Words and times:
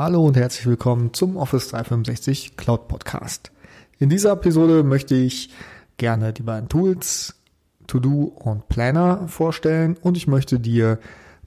Hallo 0.00 0.24
und 0.24 0.36
herzlich 0.36 0.64
willkommen 0.64 1.12
zum 1.12 1.36
Office 1.36 1.70
365 1.70 2.56
Cloud 2.56 2.86
Podcast. 2.86 3.50
In 3.98 4.08
dieser 4.08 4.30
Episode 4.30 4.84
möchte 4.84 5.16
ich 5.16 5.50
gerne 5.96 6.32
die 6.32 6.44
beiden 6.44 6.68
Tools 6.68 7.34
To-Do 7.88 8.32
und 8.32 8.68
Planner 8.68 9.26
vorstellen 9.26 9.96
und 10.00 10.16
ich 10.16 10.28
möchte 10.28 10.60
dir 10.60 11.00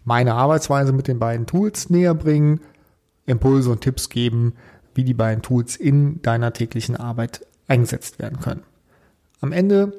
meine 0.04 0.34
Arbeitsweise 0.34 0.92
mit 0.92 1.08
den 1.08 1.18
beiden 1.18 1.46
Tools 1.46 1.90
näher 1.90 2.14
bringen, 2.14 2.60
Impulse 3.26 3.70
und 3.70 3.80
Tipps 3.80 4.10
geben, 4.10 4.56
wie 4.96 5.06
die 5.06 5.14
beiden 5.14 5.42
Tools 5.42 5.78
in 5.78 6.22
deiner 6.22 6.52
täglichen 6.52 6.98
Arbeit 6.98 7.48
eingesetzt 7.70 8.20
werden 8.20 8.42
können. 8.42 8.64
Am 9.40 9.54
Ende 9.54 9.94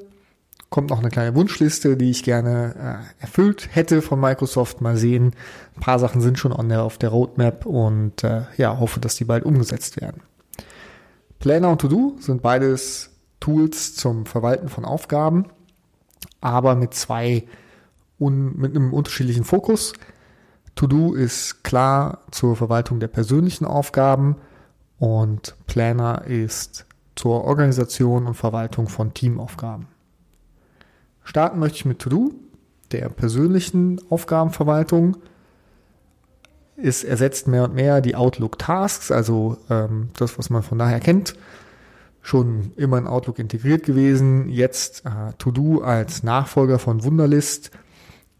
kommt 0.73 0.89
noch 0.89 1.01
eine 1.01 1.09
kleine 1.09 1.35
Wunschliste, 1.35 1.95
die 1.97 2.09
ich 2.09 2.23
gerne 2.23 3.03
äh, 3.19 3.21
erfüllt 3.21 3.69
hätte 3.73 4.01
von 4.01 4.19
Microsoft. 4.19 4.81
Mal 4.81 4.97
sehen. 4.97 5.35
Ein 5.75 5.81
paar 5.81 5.99
Sachen 5.99 6.19
sind 6.19 6.39
schon 6.39 6.51
on 6.51 6.67
der, 6.67 6.81
auf 6.81 6.97
der 6.97 7.09
Roadmap 7.09 7.67
und 7.67 8.23
äh, 8.23 8.41
ja, 8.57 8.79
hoffe, 8.79 8.99
dass 8.99 9.15
die 9.15 9.23
bald 9.23 9.45
umgesetzt 9.45 10.01
werden. 10.01 10.23
Planner 11.37 11.69
und 11.69 11.79
To-Do 11.79 12.15
sind 12.19 12.41
beides 12.41 13.11
Tools 13.39 13.93
zum 13.93 14.25
Verwalten 14.25 14.67
von 14.67 14.83
Aufgaben, 14.83 15.45
aber 16.41 16.73
mit 16.73 16.95
zwei 16.95 17.43
un, 18.19 18.57
mit 18.57 18.75
einem 18.75 18.93
unterschiedlichen 18.93 19.43
Fokus. 19.43 19.93
To-Do 20.73 21.13
ist 21.13 21.63
klar 21.63 22.23
zur 22.31 22.55
Verwaltung 22.55 22.99
der 22.99 23.09
persönlichen 23.09 23.65
Aufgaben 23.65 24.37
und 24.97 25.55
Planner 25.67 26.23
ist 26.25 26.87
zur 27.13 27.43
Organisation 27.43 28.25
und 28.25 28.33
Verwaltung 28.33 28.87
von 28.87 29.13
Teamaufgaben. 29.13 29.92
Starten 31.23 31.59
möchte 31.59 31.77
ich 31.77 31.85
mit 31.85 31.99
To-Do, 31.99 32.33
der 32.91 33.09
persönlichen 33.09 34.01
Aufgabenverwaltung. 34.09 35.17
Es 36.75 37.03
ersetzt 37.03 37.47
mehr 37.47 37.63
und 37.63 37.75
mehr 37.75 38.01
die 38.01 38.15
Outlook 38.15 38.59
Tasks, 38.59 39.11
also 39.11 39.57
ähm, 39.69 40.09
das, 40.17 40.37
was 40.37 40.49
man 40.49 40.63
von 40.63 40.79
daher 40.79 40.99
kennt. 40.99 41.35
Schon 42.21 42.71
immer 42.77 42.97
in 42.97 43.07
Outlook 43.07 43.39
integriert 43.39 43.83
gewesen. 43.83 44.49
Jetzt 44.49 45.05
äh, 45.05 45.33
To-Do 45.37 45.81
als 45.81 46.23
Nachfolger 46.23 46.79
von 46.79 47.03
Wunderlist 47.03 47.71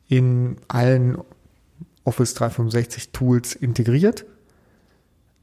in 0.08 0.58
allen 0.68 1.18
Office 2.04 2.34
365 2.34 3.12
Tools 3.12 3.56
integriert. 3.56 4.26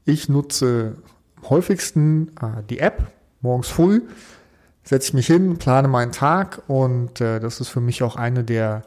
Ich 0.05 0.29
nutze 0.29 0.97
am 1.37 1.49
häufigsten 1.49 2.29
äh, 2.41 2.63
die 2.69 2.79
App 2.79 3.11
morgens 3.41 3.67
früh 3.67 4.01
setze 4.83 5.09
ich 5.09 5.13
mich 5.13 5.27
hin, 5.27 5.57
plane 5.57 5.87
meinen 5.87 6.11
Tag 6.11 6.63
und 6.67 7.21
äh, 7.21 7.39
das 7.39 7.61
ist 7.61 7.69
für 7.69 7.81
mich 7.81 8.03
auch 8.03 8.15
eine 8.15 8.43
der 8.43 8.83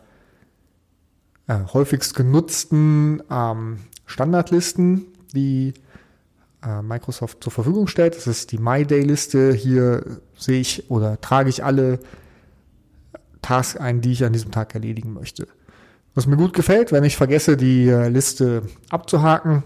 äh, 1.47 1.59
häufigst 1.73 2.15
genutzten 2.15 3.23
ähm, 3.31 3.79
Standardlisten, 4.07 5.07
die 5.35 5.75
äh, 6.65 6.83
Microsoft 6.83 7.43
zur 7.43 7.53
Verfügung 7.53 7.87
stellt. 7.87 8.17
Das 8.17 8.27
ist 8.27 8.53
die 8.53 8.59
My 8.59 8.85
Day 8.85 9.03
Liste. 9.03 9.53
Hier 9.53 10.21
sehe 10.37 10.61
ich 10.61 10.91
oder 10.91 11.21
trage 11.21 11.51
ich 11.51 11.65
alle 11.65 12.01
Tasks 13.43 13.77
ein, 13.77 14.01
die 14.01 14.13
ich 14.13 14.25
an 14.25 14.33
diesem 14.33 14.51
Tag 14.51 14.75
erledigen 14.75 15.13
möchte. 15.13 15.47
Was 16.15 16.27
mir 16.27 16.37
gut 16.37 16.55
gefällt, 16.55 16.93
wenn 16.93 17.05
ich 17.05 17.17
vergesse, 17.17 17.57
die 17.57 17.89
äh, 17.89 18.09
Liste 18.09 18.63
abzuhaken, 18.89 19.65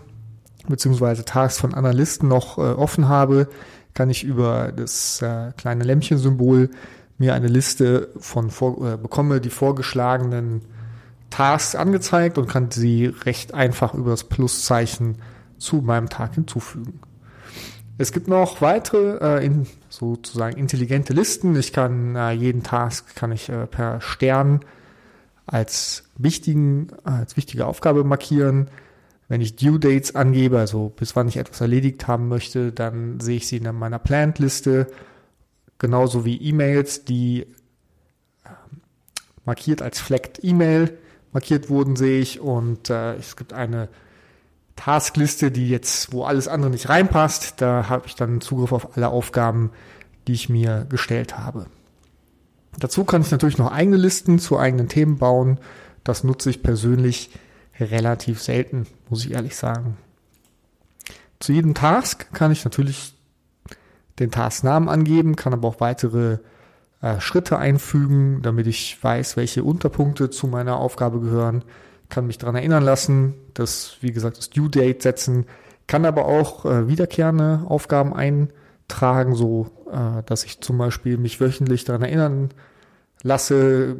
beziehungsweise 0.67 1.25
Tasks 1.25 1.61
von 1.61 1.75
anderen 1.75 1.97
Listen 1.97 2.29
noch 2.29 2.59
äh, 2.59 2.63
offen 2.63 3.09
habe, 3.09 3.48
kann 3.94 4.11
ich 4.11 4.25
über 4.25 4.72
das 4.72 5.22
äh, 5.22 5.53
kleine 5.56 5.84
Lämpchen-Symbol 5.84 6.70
mir 7.19 7.34
eine 7.34 7.48
Liste 7.48 8.11
von 8.19 8.50
vor, 8.50 8.77
äh, 8.86 8.97
bekomme 8.97 9.41
die 9.41 9.50
vorgeschlagenen 9.50 10.62
Tasks 11.30 11.75
angezeigt 11.75 12.39
und 12.39 12.48
kann 12.48 12.70
sie 12.70 13.06
recht 13.06 13.55
einfach 13.55 13.95
über 13.95 14.11
das 14.11 14.25
Pluszeichen 14.25 15.17
zu 15.58 15.77
meinem 15.77 16.08
Tag 16.08 16.34
hinzufügen. 16.34 17.00
Es 17.98 18.12
gibt 18.12 18.28
noch 18.28 18.61
weitere 18.61 19.41
äh, 19.41 19.45
in, 19.45 19.67
sozusagen 19.89 20.56
intelligente 20.56 21.12
Listen. 21.12 21.56
Ich 21.56 21.73
kann 21.73 22.14
äh, 22.14 22.30
jeden 22.30 22.63
Task 22.63 23.17
kann 23.17 23.33
ich 23.33 23.48
äh, 23.48 23.67
per 23.67 24.01
Stern 24.01 24.61
als 25.46 26.05
wichtigen 26.17 26.89
als 27.02 27.36
wichtige 27.36 27.67
Aufgabe 27.67 28.05
markieren. 28.05 28.68
Wenn 29.28 29.42
ich 29.42 29.56
Due 29.56 29.78
Dates 29.78 30.14
angebe, 30.14 30.58
also 30.58 30.89
bis 30.89 31.14
wann 31.14 31.28
ich 31.28 31.36
etwas 31.36 31.61
erledigt 31.61 32.08
haben 32.08 32.28
möchte, 32.28 32.72
dann 32.72 33.20
sehe 33.20 33.36
ich 33.36 33.46
sie 33.46 33.58
in 33.58 33.74
meiner 33.74 33.98
Planned-Liste, 33.98 34.86
genauso 35.78 36.24
wie 36.24 36.36
E-Mails, 36.36 37.05
die 37.05 37.46
ähm, 38.46 38.80
markiert 39.44 39.83
als 39.83 40.00
Flagged 40.00 40.42
E-Mail 40.42 40.96
markiert 41.33 41.68
wurden, 41.68 41.96
sehe 41.96 42.20
ich. 42.20 42.40
Und 42.40 42.89
äh, 42.89 43.14
es 43.16 43.36
gibt 43.36 43.52
eine 43.52 43.89
Taskliste, 44.77 45.50
die 45.50 45.68
jetzt, 45.68 46.12
wo 46.12 46.24
alles 46.24 46.48
andere 46.48 46.70
nicht 46.70 46.89
reinpasst, 46.89 47.60
da 47.60 47.89
habe 47.89 48.06
ich 48.06 48.14
dann 48.14 48.40
Zugriff 48.40 48.72
auf 48.72 48.96
alle 48.96 49.08
Aufgaben, 49.08 49.70
die 50.27 50.33
ich 50.33 50.48
mir 50.48 50.86
gestellt 50.89 51.36
habe. 51.36 51.66
Dazu 52.78 53.05
kann 53.05 53.22
ich 53.22 53.30
natürlich 53.30 53.58
noch 53.58 53.72
eigene 53.72 53.96
Listen 53.96 54.39
zu 54.39 54.58
eigenen 54.58 54.89
Themen 54.89 55.18
bauen. 55.18 55.58
Das 56.05 56.22
nutze 56.22 56.48
ich 56.48 56.62
persönlich 56.62 57.30
relativ 57.80 58.42
selten, 58.42 58.86
muss 59.08 59.24
ich 59.24 59.33
ehrlich 59.33 59.56
sagen. 59.56 59.96
Zu 61.40 61.52
jedem 61.52 61.74
Task 61.74 62.33
kann 62.33 62.50
ich 62.50 62.64
natürlich 62.64 63.14
den 64.18 64.30
Tasknamen 64.30 64.89
angeben, 64.89 65.36
kann 65.36 65.52
aber 65.52 65.68
auch 65.68 65.80
weitere 65.80 66.39
äh, 67.00 67.20
Schritte 67.20 67.58
einfügen, 67.58 68.42
damit 68.42 68.66
ich 68.66 68.98
weiß, 69.02 69.36
welche 69.36 69.62
Unterpunkte 69.62 70.30
zu 70.30 70.48
meiner 70.48 70.78
Aufgabe 70.78 71.20
gehören, 71.20 71.62
kann 72.08 72.27
mich 72.27 72.39
daran 72.39 72.56
erinnern 72.56 72.83
lassen, 72.83 73.34
das, 73.55 73.98
wie 74.00 74.12
gesagt, 74.12 74.39
das 74.39 74.50
Due 74.50 74.68
Date 74.68 75.02
setzen, 75.02 75.46
kann 75.86 76.05
aber 76.05 76.24
auch 76.27 76.64
äh, 76.64 76.89
wiederkehrende 76.89 77.62
Aufgaben 77.68 78.14
eintragen, 78.14 79.34
so 79.34 79.70
äh, 79.92 80.22
dass 80.24 80.45
ich 80.45 80.60
zum 80.60 80.78
Beispiel 80.78 81.18
mich 81.18 81.40
wöchentlich 81.40 81.84
daran 81.84 82.02
erinnern 82.02 82.50
lasse, 83.22 83.96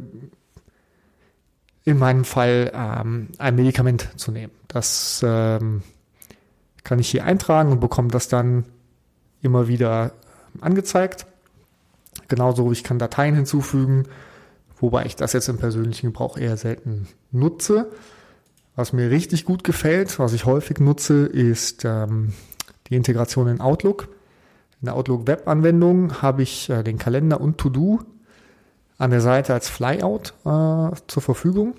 in 1.89 1.97
meinem 1.97 2.23
Fall 2.23 2.71
ähm, 2.73 3.29
ein 3.37 3.55
Medikament 3.55 4.09
zu 4.15 4.31
nehmen. 4.31 4.53
Das 4.67 5.21
ähm, 5.25 5.81
kann 6.83 6.99
ich 6.99 7.09
hier 7.09 7.25
eintragen 7.25 7.71
und 7.71 7.79
bekomme 7.79 8.09
das 8.09 8.27
dann 8.27 8.65
immer 9.41 9.67
wieder 9.67 10.11
angezeigt. 10.61 11.25
Genauso, 12.27 12.71
ich 12.71 12.83
kann 12.83 12.99
Dateien 12.99 13.35
hinzufügen, 13.35 14.05
wobei 14.79 15.05
ich 15.05 15.15
das 15.15 15.33
jetzt 15.33 15.49
im 15.49 15.57
persönlichen 15.57 16.07
Gebrauch 16.07 16.37
eher 16.37 16.57
selten 16.57 17.07
nutze. 17.31 17.91
Was 18.75 18.93
mir 18.93 19.09
richtig 19.09 19.45
gut 19.45 19.63
gefällt, 19.63 20.19
was 20.19 20.33
ich 20.33 20.45
häufig 20.45 20.79
nutze, 20.79 21.25
ist 21.25 21.85
ähm, 21.85 22.33
die 22.87 22.95
Integration 22.95 23.47
in 23.47 23.61
Outlook. 23.61 24.09
In 24.81 24.85
der 24.85 24.95
Outlook 24.95 25.27
Web-Anwendung 25.27 26.21
habe 26.21 26.43
ich 26.43 26.69
äh, 26.69 26.83
den 26.83 26.99
Kalender 26.99 27.41
und 27.41 27.57
To-Do 27.57 27.99
an 28.99 29.09
der 29.09 29.21
Seite 29.21 29.53
als 29.53 29.69
Flyout 29.69 30.33
äh, 30.45 30.95
zur 31.07 31.23
Verfügung 31.23 31.73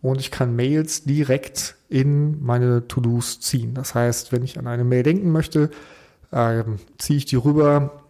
und 0.00 0.20
ich 0.20 0.30
kann 0.30 0.56
Mails 0.56 1.04
direkt 1.04 1.76
in 1.88 2.42
meine 2.42 2.86
To-Dos 2.88 3.40
ziehen. 3.40 3.74
Das 3.74 3.94
heißt, 3.94 4.32
wenn 4.32 4.44
ich 4.44 4.58
an 4.58 4.66
eine 4.66 4.84
Mail 4.84 5.02
denken 5.02 5.32
möchte, 5.32 5.70
äh, 6.30 6.62
ziehe 6.98 7.18
ich 7.18 7.26
die 7.26 7.36
rüber 7.36 8.04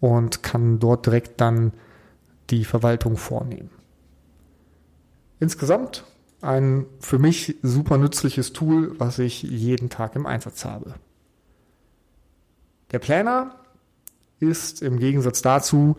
und 0.00 0.42
kann 0.42 0.78
dort 0.78 1.06
direkt 1.06 1.40
dann 1.40 1.72
die 2.50 2.64
Verwaltung 2.64 3.16
vornehmen. 3.16 3.70
Insgesamt 5.40 6.04
ein 6.40 6.86
für 7.00 7.18
mich 7.18 7.56
super 7.62 7.98
nützliches 7.98 8.52
Tool, 8.52 8.98
was 9.00 9.18
ich 9.18 9.42
jeden 9.42 9.88
Tag 9.88 10.14
im 10.14 10.26
Einsatz 10.26 10.64
habe. 10.64 10.94
Der 12.92 12.98
Planner 13.00 13.56
ist 14.38 14.82
im 14.82 14.98
Gegensatz 14.98 15.42
dazu 15.42 15.96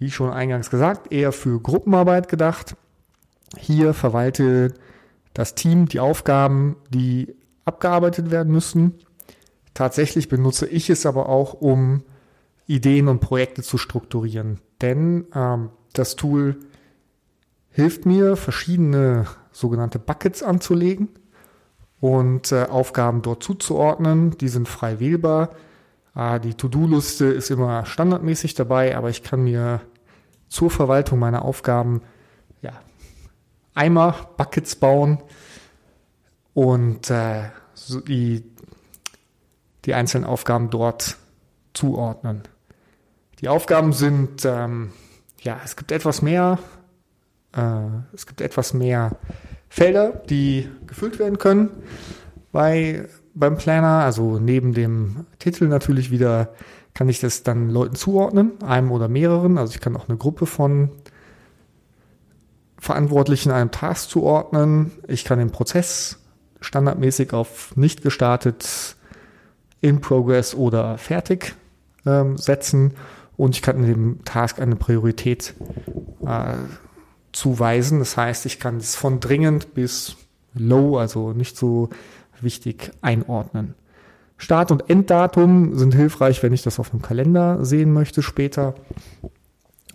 wie 0.00 0.10
schon 0.10 0.30
eingangs 0.30 0.70
gesagt, 0.70 1.12
eher 1.12 1.30
für 1.30 1.60
Gruppenarbeit 1.60 2.28
gedacht. 2.28 2.74
Hier 3.56 3.94
verwaltet 3.94 4.74
das 5.34 5.54
Team 5.54 5.86
die 5.86 6.00
Aufgaben, 6.00 6.76
die 6.88 7.36
abgearbeitet 7.64 8.30
werden 8.30 8.52
müssen. 8.52 8.94
Tatsächlich 9.74 10.28
benutze 10.28 10.66
ich 10.66 10.90
es 10.90 11.06
aber 11.06 11.28
auch, 11.28 11.54
um 11.54 12.02
Ideen 12.66 13.08
und 13.08 13.20
Projekte 13.20 13.62
zu 13.62 13.78
strukturieren. 13.78 14.58
Denn 14.80 15.26
ähm, 15.34 15.68
das 15.92 16.16
Tool 16.16 16.56
hilft 17.70 18.06
mir, 18.06 18.36
verschiedene 18.36 19.26
sogenannte 19.52 19.98
Buckets 19.98 20.42
anzulegen 20.42 21.08
und 22.00 22.52
äh, 22.52 22.64
Aufgaben 22.64 23.20
dort 23.20 23.42
zuzuordnen. 23.42 24.36
Die 24.38 24.48
sind 24.48 24.66
frei 24.66 24.98
wählbar. 24.98 25.50
Äh, 26.14 26.40
die 26.40 26.54
To-Do-Liste 26.54 27.26
ist 27.26 27.50
immer 27.50 27.84
standardmäßig 27.86 28.54
dabei, 28.54 28.96
aber 28.96 29.10
ich 29.10 29.22
kann 29.22 29.44
mir 29.44 29.80
zur 30.50 30.70
Verwaltung 30.70 31.18
meiner 31.18 31.42
Aufgaben 31.42 32.02
ja, 32.60 32.72
Eimer, 33.72 34.14
Buckets 34.36 34.76
bauen 34.76 35.22
und 36.52 37.08
äh, 37.08 37.44
die, 38.06 38.44
die 39.86 39.94
einzelnen 39.94 40.26
Aufgaben 40.26 40.68
dort 40.68 41.16
zuordnen. 41.72 42.42
Die 43.40 43.48
Aufgaben 43.48 43.94
sind, 43.94 44.44
ähm, 44.44 44.92
ja, 45.40 45.58
es 45.64 45.76
gibt 45.76 45.92
etwas 45.92 46.20
mehr, 46.20 46.58
äh, 47.56 47.86
es 48.12 48.26
gibt 48.26 48.42
etwas 48.42 48.74
mehr 48.74 49.16
Felder, 49.70 50.10
die 50.28 50.68
gefüllt 50.86 51.18
werden 51.18 51.38
können. 51.38 51.70
bei, 52.52 53.08
beim 53.34 53.56
Planner. 53.56 54.04
Also 54.04 54.38
neben 54.38 54.72
dem 54.72 55.26
Titel 55.38 55.68
natürlich 55.68 56.10
wieder 56.10 56.50
kann 56.94 57.08
ich 57.08 57.20
das 57.20 57.42
dann 57.42 57.70
Leuten 57.70 57.94
zuordnen, 57.94 58.52
einem 58.62 58.90
oder 58.90 59.08
mehreren. 59.08 59.58
Also 59.58 59.74
ich 59.74 59.80
kann 59.80 59.96
auch 59.96 60.08
eine 60.08 60.18
Gruppe 60.18 60.46
von 60.46 60.90
Verantwortlichen 62.78 63.50
einem 63.50 63.70
Task 63.70 64.08
zuordnen. 64.10 64.92
Ich 65.06 65.24
kann 65.24 65.38
den 65.38 65.50
Prozess 65.50 66.18
standardmäßig 66.60 67.32
auf 67.32 67.76
nicht 67.76 68.02
gestartet, 68.02 68.96
in 69.80 70.00
progress 70.00 70.54
oder 70.54 70.98
fertig 70.98 71.54
ähm, 72.04 72.36
setzen 72.36 72.94
und 73.36 73.54
ich 73.54 73.62
kann 73.62 73.82
dem 73.82 74.22
Task 74.24 74.60
eine 74.60 74.76
Priorität 74.76 75.54
äh, 76.26 76.54
zuweisen. 77.32 77.98
Das 77.98 78.16
heißt, 78.16 78.44
ich 78.44 78.60
kann 78.60 78.76
es 78.76 78.96
von 78.96 79.20
dringend 79.20 79.72
bis 79.72 80.16
low, 80.54 80.98
also 80.98 81.32
nicht 81.32 81.56
so 81.56 81.88
wichtig, 82.42 82.92
einordnen. 83.00 83.74
Start- 84.40 84.70
und 84.70 84.88
Enddatum 84.88 85.76
sind 85.76 85.94
hilfreich, 85.94 86.42
wenn 86.42 86.54
ich 86.54 86.62
das 86.62 86.78
auf 86.78 86.92
einem 86.92 87.02
Kalender 87.02 87.62
sehen 87.62 87.92
möchte 87.92 88.22
später. 88.22 88.74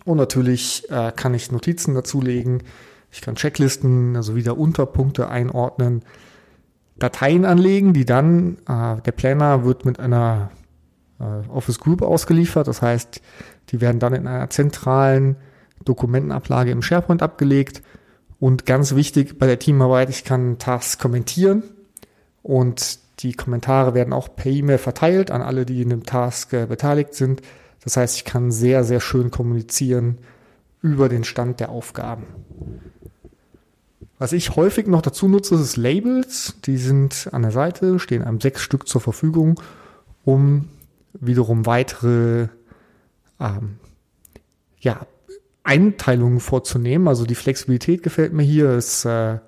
Und 0.04 0.18
natürlich 0.18 0.88
äh, 0.88 1.10
kann 1.10 1.34
ich 1.34 1.50
Notizen 1.50 1.94
dazulegen. 1.94 2.62
Ich 3.10 3.22
kann 3.22 3.34
Checklisten, 3.34 4.14
also 4.14 4.36
wieder 4.36 4.56
Unterpunkte 4.56 5.28
einordnen. 5.28 6.04
Dateien 6.96 7.44
anlegen, 7.44 7.92
die 7.92 8.04
dann, 8.04 8.58
äh, 8.68 9.00
der 9.02 9.12
Planner 9.12 9.64
wird 9.64 9.84
mit 9.84 9.98
einer 9.98 10.50
äh, 11.18 11.48
Office 11.48 11.80
Group 11.80 12.02
ausgeliefert. 12.02 12.68
Das 12.68 12.82
heißt, 12.82 13.20
die 13.70 13.80
werden 13.80 13.98
dann 13.98 14.14
in 14.14 14.28
einer 14.28 14.48
zentralen 14.48 15.36
Dokumentenablage 15.84 16.70
im 16.70 16.82
SharePoint 16.82 17.20
abgelegt. 17.20 17.82
Und 18.38 18.64
ganz 18.64 18.94
wichtig 18.94 19.40
bei 19.40 19.46
der 19.46 19.58
Teamarbeit, 19.58 20.08
ich 20.08 20.22
kann 20.22 20.58
Tasks 20.58 20.98
kommentieren 20.98 21.64
und 22.46 23.00
die 23.24 23.32
Kommentare 23.32 23.94
werden 23.94 24.12
auch 24.12 24.36
per 24.36 24.52
E-Mail 24.52 24.78
verteilt 24.78 25.32
an 25.32 25.42
alle, 25.42 25.66
die 25.66 25.82
in 25.82 25.88
dem 25.88 26.04
Task 26.06 26.52
äh, 26.52 26.66
beteiligt 26.66 27.12
sind. 27.14 27.42
Das 27.82 27.96
heißt, 27.96 28.16
ich 28.16 28.24
kann 28.24 28.52
sehr, 28.52 28.84
sehr 28.84 29.00
schön 29.00 29.32
kommunizieren 29.32 30.18
über 30.80 31.08
den 31.08 31.24
Stand 31.24 31.58
der 31.58 31.70
Aufgaben. 31.70 32.22
Was 34.20 34.32
ich 34.32 34.54
häufig 34.54 34.86
noch 34.86 35.02
dazu 35.02 35.26
nutze, 35.26 35.56
ist 35.56 35.76
Labels. 35.76 36.54
Die 36.66 36.76
sind 36.76 37.28
an 37.32 37.42
der 37.42 37.50
Seite, 37.50 37.98
stehen 37.98 38.22
einem 38.22 38.40
sechs 38.40 38.62
Stück 38.62 38.86
zur 38.86 39.00
Verfügung, 39.00 39.60
um 40.24 40.68
wiederum 41.14 41.66
weitere 41.66 42.46
ähm, 43.40 43.78
ja, 44.78 45.04
Einteilungen 45.64 46.38
vorzunehmen. 46.38 47.08
Also 47.08 47.26
die 47.26 47.34
Flexibilität 47.34 48.04
gefällt 48.04 48.32
mir 48.32 48.44
hier. 48.44 48.76
Ist, 48.76 49.04
äh, 49.04 49.38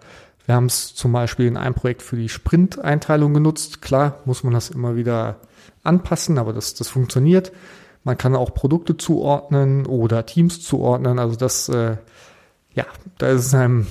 wir 0.49 0.55
haben 0.55 0.65
es 0.65 0.95
zum 0.95 1.13
Beispiel 1.13 1.45
in 1.45 1.59
einem 1.59 1.75
Projekt 1.75 2.01
für 2.01 2.17
die 2.17 2.31
Sprint-Einteilung 2.31 3.35
genutzt. 3.35 3.83
Klar 3.83 4.21
muss 4.25 4.45
man 4.45 4.55
das 4.55 4.71
immer 4.71 4.97
wieder 4.97 5.37
anpassen, 5.83 6.39
aber 6.39 6.55
das, 6.55 6.73
das 6.73 6.89
funktioniert. 6.89 7.53
Man 8.03 8.17
kann 8.17 8.35
auch 8.35 8.55
Produkte 8.55 8.97
zuordnen 8.97 9.85
oder 9.85 10.25
Teams 10.25 10.63
zuordnen. 10.63 11.19
Also 11.19 11.37
das, 11.37 11.69
äh, 11.69 11.99
ja, 12.73 12.87
da 13.19 13.27
ist 13.29 13.55
einem 13.55 13.89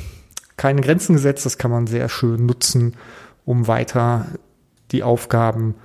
keine 0.55 0.81
Grenzen 0.81 1.13
gesetzt. 1.13 1.45
Das 1.45 1.59
kann 1.59 1.69
man 1.69 1.85
sehr 1.85 2.09
schön 2.09 2.47
nutzen, 2.47 2.95
um 3.45 3.67
weiter 3.67 4.25
die 4.91 5.03
Aufgaben 5.03 5.75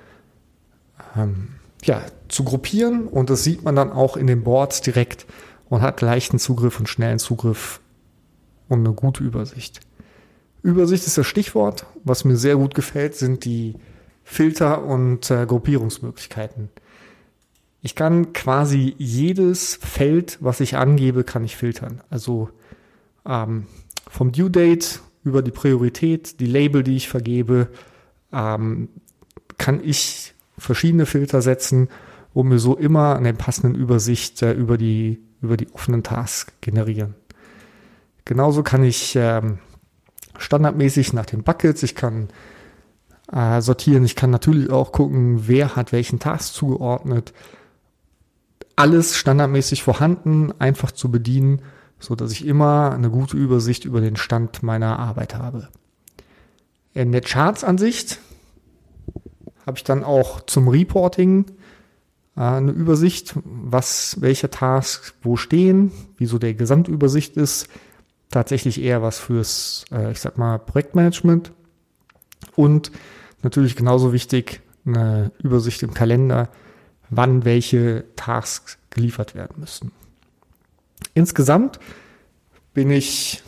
ähm, 1.19 1.49
ja, 1.85 2.01
zu 2.29 2.45
gruppieren 2.45 3.09
und 3.09 3.29
das 3.29 3.45
sieht 3.45 3.63
man 3.63 3.77
dann 3.77 3.93
auch 3.93 4.17
in 4.17 4.27
den 4.27 4.43
Boards 4.43 4.81
direkt 4.81 5.27
und 5.69 5.83
hat 5.83 6.01
leichten 6.01 6.39
Zugriff 6.39 6.79
und 6.79 6.89
schnellen 6.89 7.19
Zugriff 7.19 7.81
und 8.69 8.79
eine 8.87 8.95
gute 8.95 9.23
Übersicht. 9.23 9.83
Übersicht 10.63 11.07
ist 11.07 11.19
das 11.19 11.27
Stichwort. 11.27 11.87
Was 12.05 12.25
mir 12.25 12.37
sehr 12.37 12.57
gut 12.57 12.75
gefällt, 12.75 13.15
sind 13.15 13.45
die 13.45 13.75
Filter 14.25 14.85
und 14.85 15.31
äh, 15.31 15.47
Gruppierungsmöglichkeiten. 15.47 16.69
Ich 17.81 17.97
kann 17.97 18.33
quasi 18.33 18.95
jedes 18.99 19.75
Feld, 19.77 20.39
was 20.41 20.61
ich 20.61 20.77
angebe, 20.77 21.25
kann 21.25 21.45
ich 21.45 21.57
filtern. 21.57 22.01
Also 22.11 22.49
ähm, 23.27 23.67
vom 24.09 24.31
Due 24.31 24.51
Date 24.51 25.01
über 25.25 25.43
die 25.43 25.51
Priorität, 25.51 26.39
die 26.39 26.47
Label, 26.47 26.85
die 26.85 26.97
ich 26.97 27.09
vergebe, 27.09 27.69
ähm, 28.33 28.89
kann 29.59 29.81
ich 29.83 30.35
verschiedene 30.57 31.07
Filter 31.07 31.43
setzen, 31.43 31.89
um 32.35 32.49
mir 32.49 32.59
so 32.59 32.77
immer 32.77 33.17
eine 33.17 33.35
passende 33.35 33.79
Übersicht 33.79 34.43
äh, 34.43 34.53
über 34.53 34.79
die 34.79 35.21
über 35.43 35.57
die 35.57 35.71
offenen 35.73 36.05
Tasks 36.05 36.53
generieren. 36.61 37.15
Genauso 38.25 38.63
kann 38.63 38.85
ich 38.85 39.17
ähm, 39.17 39.59
standardmäßig 40.43 41.13
nach 41.13 41.27
den 41.27 41.43
Buckets, 41.43 41.83
ich 41.83 41.95
kann 41.95 42.29
äh, 43.33 43.61
sortieren, 43.61 44.05
ich 44.05 44.17
kann 44.17 44.31
natürlich 44.31 44.71
auch 44.71 44.93
gucken, 44.93 45.49
wer 45.49 45.77
hat 45.77 45.93
welchen 45.93 46.19
Task 46.19 46.55
zugeordnet. 46.55 47.33
Alles 48.77 49.17
standardmäßig 49.17 49.83
vorhanden, 49.83 50.53
einfach 50.59 50.93
zu 50.93 51.11
bedienen, 51.11 51.63
so 51.99 52.15
dass 52.15 52.33
ich 52.33 52.47
immer 52.47 52.93
eine 52.93 53.11
gute 53.11 53.37
Übersicht 53.37 53.85
über 53.85 54.01
den 54.01 54.17
Stand 54.17 54.63
meiner 54.63 54.99
Arbeit 54.99 55.37
habe. 55.37 55.69
In 56.95 57.13
der 57.13 57.21
Charts-Ansicht 57.21 58.19
habe 59.65 59.79
ich 59.79 59.85
dann 59.85 60.05
auch 60.05 60.43
zum 60.43 60.69
Reporting 60.69 61.47
äh, 62.37 62.41
eine 62.41 62.73
Übersicht, 62.73 63.35
was, 63.45 64.21
welche 64.21 64.51
Tasks 64.51 65.15
wo 65.23 65.37
stehen, 65.37 65.93
wie 66.17 66.27
so 66.27 66.39
der 66.39 66.55
Gesamtübersicht 66.55 67.37
ist. 67.37 67.69
Tatsächlich 68.33 68.81
eher 68.81 69.03
was 69.03 69.19
fürs, 69.19 69.85
äh, 69.93 70.11
ich 70.11 70.19
sag 70.19 70.39
mal, 70.39 70.59
Projektmanagement. 70.59 71.53
Und 72.57 72.91
natürlich 73.43 73.77
genauso 73.77 74.15
wichtig, 74.15 74.63
eine 74.87 75.31
Übersicht 75.39 75.83
im 75.83 75.93
Kalender, 75.93 76.49
wann 77.11 77.45
welche 77.45 78.05
Tasks 78.17 78.79
geliefert 78.89 79.35
werden 79.35 79.61
müssen. 79.61 79.93
Insgesamt 81.13 81.79
bin 82.73 82.91
ich 82.91 83.43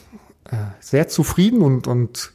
äh, 0.50 0.56
sehr 0.80 1.08
zufrieden 1.08 1.62
und, 1.62 1.86
und 1.86 2.32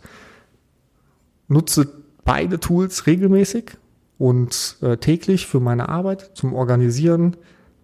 nutze 1.48 1.88
beide 2.25 2.60
Tools 2.60 3.06
regelmäßig 3.06 3.78
und 4.18 4.78
äh, 4.81 4.98
täglich 4.98 5.46
für 5.46 5.60
meine 5.60 5.88
Arbeit, 5.88 6.31
zum 6.34 6.56
Organisieren 6.56 7.38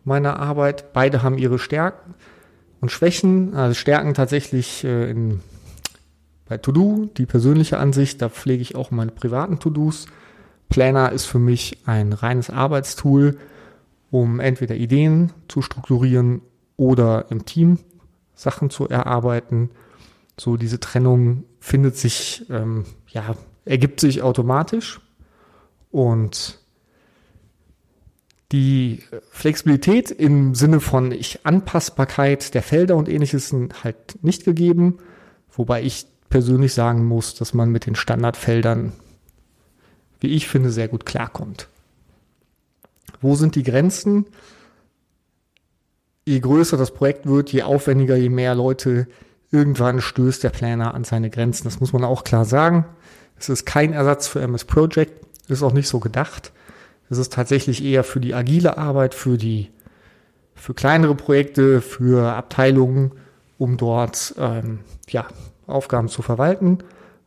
meiner 0.06 0.40
Arbeit. 0.40 0.92
Beide 0.92 1.22
haben 1.22 1.38
ihre 1.38 1.60
Stärken 1.60 2.16
und 2.86 2.92
Schwächen. 2.92 3.56
Also 3.56 3.74
Stärken 3.74 4.14
tatsächlich 4.14 4.84
äh, 4.84 5.10
in, 5.10 5.42
bei 6.48 6.58
To-Do, 6.58 7.10
die 7.18 7.26
persönliche 7.26 7.80
Ansicht, 7.80 8.22
da 8.22 8.30
pflege 8.30 8.62
ich 8.62 8.76
auch 8.76 8.92
meine 8.92 9.10
privaten 9.10 9.60
To-Dos. 9.60 10.06
Planner 10.70 11.12
ist 11.12 11.26
für 11.26 11.40
mich 11.40 11.80
ein 11.88 12.14
reines 12.14 12.52
Arbeitstool, 12.52 13.40
um 14.12 14.40
entweder 14.40 14.76
Ideen 14.76 15.31
zu 15.48 15.64
strukturieren 15.64 16.42
oder 16.78 17.26
im 17.31 17.45
Team 17.45 17.80
Sachen 18.36 18.69
zu 18.69 18.88
erarbeiten. 18.88 19.71
So 20.40 20.56
diese 20.56 20.80
Trennung 20.80 21.44
findet 21.59 21.98
sich 21.98 22.45
ähm, 22.52 22.86
ja 23.07 23.36
ergibt 23.66 24.00
sich 24.00 24.21
automatisch 24.21 25.02
und 25.90 26.59
die 28.52 28.99
Flexibilität 29.31 30.11
im 30.11 30.54
Sinne 30.56 30.80
von 30.80 31.11
ich 31.11 31.45
Anpassbarkeit 31.45 32.54
der 32.54 32.61
Felder 32.61 32.95
und 32.95 33.09
ähnliches 33.09 33.49
sind 33.49 33.83
halt 33.83 34.23
nicht 34.23 34.45
gegeben, 34.45 34.99
wobei 35.52 35.81
ich 35.83 36.06
persönlich 36.30 36.73
sagen 36.73 37.06
muss, 37.06 37.35
dass 37.35 37.54
man 37.54 37.69
mit 37.69 37.85
den 37.85 37.95
Standardfeldern, 37.95 38.94
wie 40.19 40.28
ich 40.28 40.47
finde, 40.47 40.69
sehr 40.69 40.87
gut 40.87 41.06
klarkommt. 41.06 41.69
Wo 43.21 43.35
sind 43.35 43.56
die 43.56 43.64
Grenzen? 43.64 44.25
Je 46.25 46.40
größer 46.40 46.78
das 46.78 46.94
Projekt 46.94 47.25
wird, 47.25 47.52
je 47.52 47.64
aufwendiger, 47.64 48.16
je 48.16 48.30
mehr 48.30 48.56
Leute, 48.56 49.07
irgendwann 49.52 50.02
stößt 50.02 50.44
der 50.44 50.49
Planer 50.49 50.94
an 50.94 51.04
seine 51.04 51.30
Grenzen. 51.30 51.64
Das 51.64 51.80
muss 51.80 51.94
man 51.94 52.04
auch 52.04 52.23
klar 52.23 52.45
sagen. 52.45 52.85
Es 53.37 53.49
ist 53.49 53.66
kein 53.66 53.94
Ersatz 53.94 54.28
für 54.28 54.42
MS 54.42 54.66
Project, 54.66 55.25
ist 55.47 55.64
auch 55.64 55.73
nicht 55.73 55.87
so 55.87 55.99
gedacht. 55.99 56.52
Es 57.09 57.18
ist 57.18 57.33
tatsächlich 57.33 57.83
eher 57.83 58.04
für 58.04 58.19
die 58.19 58.33
agile 58.33 58.78
Arbeit, 58.78 59.14
für 59.14 59.38
die 59.38 59.69
für 60.56 60.74
kleinere 60.74 61.16
Projekte, 61.16 61.81
für 61.81 62.33
Abteilungen, 62.33 63.12
um 63.57 63.78
dort 63.78 64.33
ähm, 64.38 64.80
ja, 65.09 65.28
Aufgaben 65.68 66.07
zu 66.07 66.21
verwalten. 66.21 66.80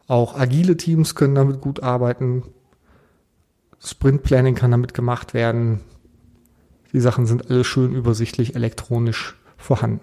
Auch 0.06 0.38
agile 0.38 0.76
Teams 0.76 1.14
können 1.14 1.34
damit 1.34 1.60
gut 1.60 1.82
arbeiten. 1.82 2.44
Sprint 3.78 4.22
Planning 4.22 4.54
kann 4.54 4.70
damit 4.70 4.94
gemacht 4.94 5.34
werden. 5.34 5.80
Die 6.92 7.00
Sachen 7.00 7.26
sind 7.26 7.50
alle 7.50 7.64
schön 7.64 7.94
übersichtlich 7.94 8.54
elektronisch 8.54 9.36
vorhanden. 9.58 10.00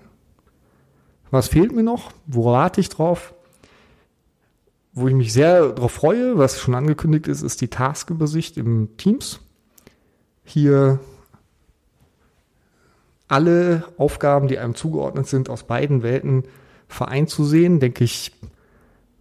Was 1.31 1.47
fehlt 1.47 1.73
mir 1.73 1.83
noch? 1.83 2.11
Wo 2.27 2.45
warte 2.45 2.79
ich 2.79 2.89
drauf? 2.89 3.33
wo 4.95 5.09
ich 5.09 5.13
mich 5.13 5.33
sehr 5.33 5.73
darauf 5.73 5.91
freue, 5.91 6.37
was 6.37 6.59
schon 6.59 6.73
angekündigt 6.73 7.27
ist, 7.27 7.41
ist 7.41 7.59
die 7.59 7.67
Taskübersicht 7.67 8.57
im 8.57 8.95
Teams. 8.95 9.41
Hier 10.45 10.99
alle 13.27 13.83
Aufgaben, 13.97 14.47
die 14.47 14.59
einem 14.59 14.75
zugeordnet 14.75 15.27
sind, 15.27 15.49
aus 15.49 15.63
beiden 15.63 16.03
Welten 16.03 16.43
vereint 16.87 17.29
zu 17.29 17.43
sehen, 17.43 17.79
denke 17.79 18.03
ich, 18.03 18.31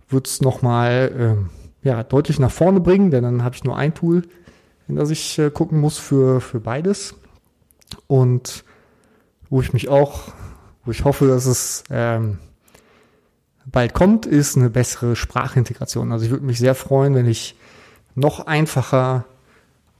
wird 0.08 0.28
es 0.28 0.40
nochmal 0.40 1.46
äh, 1.82 1.88
ja, 1.88 2.02
deutlich 2.02 2.38
nach 2.38 2.50
vorne 2.50 2.80
bringen, 2.80 3.10
denn 3.10 3.24
dann 3.24 3.42
habe 3.42 3.54
ich 3.54 3.64
nur 3.64 3.76
ein 3.76 3.94
Tool, 3.94 4.22
in 4.88 4.96
das 4.96 5.10
ich 5.10 5.38
äh, 5.38 5.50
gucken 5.50 5.80
muss 5.80 5.98
für, 5.98 6.40
für 6.40 6.60
beides. 6.60 7.14
Und 8.06 8.64
wo 9.48 9.60
ich 9.60 9.72
mich 9.72 9.88
auch, 9.88 10.32
wo 10.84 10.90
ich 10.90 11.04
hoffe, 11.04 11.26
dass 11.26 11.46
es 11.46 11.84
ähm, 11.90 12.38
bald 13.66 13.94
kommt, 13.94 14.26
ist 14.26 14.56
eine 14.56 14.70
bessere 14.70 15.16
Sprachintegration. 15.16 16.12
Also 16.12 16.26
ich 16.26 16.30
würde 16.30 16.44
mich 16.44 16.58
sehr 16.58 16.74
freuen, 16.74 17.14
wenn 17.14 17.26
ich 17.26 17.56
noch 18.14 18.46
einfacher 18.46 19.24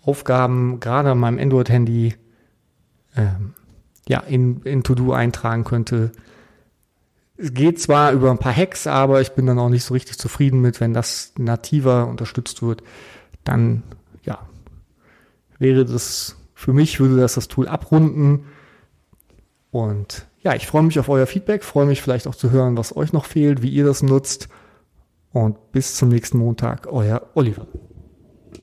Aufgaben 0.05 0.81
gerade 0.81 1.11
an 1.11 1.19
meinem 1.19 1.39
Android-Handy 1.39 2.15
ähm, 3.17 3.55
ja, 4.09 4.21
in, 4.21 4.63
in 4.63 4.83
To-Do 4.83 5.13
eintragen 5.13 5.65
könnte. 5.65 6.13
Es 7.37 7.53
geht 7.53 7.81
zwar 7.81 8.13
über 8.13 8.31
ein 8.31 8.39
paar 8.39 8.55
Hacks, 8.55 8.87
aber 8.87 9.21
ich 9.21 9.33
bin 9.33 9.47
dann 9.47 9.59
auch 9.59 9.69
nicht 9.69 9.85
so 9.85 9.95
richtig 9.95 10.19
zufrieden 10.19 10.61
mit, 10.61 10.81
wenn 10.81 10.93
das 10.93 11.33
nativer 11.39 12.07
unterstützt 12.07 12.63
wird, 12.63 12.83
dann 13.43 13.83
ja, 14.25 14.39
wäre 15.59 15.85
das 15.85 16.37
für 16.65 16.73
mich 16.73 16.99
würde 16.99 17.17
das 17.19 17.35
das 17.35 17.49
Tool 17.49 17.69
abrunden. 17.69 18.47
Und 19.71 20.27
ja, 20.41 20.55
ich 20.55 20.67
freue 20.67 20.83
mich 20.83 20.99
auf 20.99 21.09
euer 21.09 21.27
Feedback, 21.27 21.63
freue 21.63 21.85
mich 21.85 22.01
vielleicht 22.01 22.27
auch 22.27 22.35
zu 22.35 22.51
hören, 22.51 22.77
was 22.77 22.97
euch 22.97 23.13
noch 23.13 23.27
fehlt, 23.27 23.61
wie 23.61 23.69
ihr 23.69 23.85
das 23.85 24.03
nutzt. 24.03 24.49
Und 25.33 25.73
bis 25.73 25.97
zum 25.97 26.09
nächsten 26.09 26.39
Montag, 26.39 26.87
euer 26.87 27.29
Oliver. 27.35 27.67